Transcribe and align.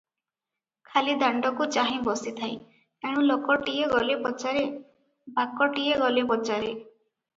ଖାଲି 0.91 1.11
ଦାଣ୍ତକୁ 1.23 1.67
ଚାହିଁ 1.75 1.99
ବସିଥାଏ, 2.07 2.55
ଏଣୁ 3.09 3.25
ଲୋକଟିଏ 3.27 3.91
ଗଲେ 3.93 4.17
ପଚାରେ, 4.27 4.67
ବାକଟିଏ 5.39 6.01
ଗଲେ 6.05 6.25
ପଚାରେ।" 6.33 6.73